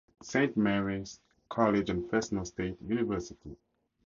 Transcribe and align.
Saint 0.23 0.57
Mary's 0.57 1.19
College 1.47 1.91
and 1.91 2.09
Fresno 2.09 2.43
State 2.43 2.81
University. 2.81 3.55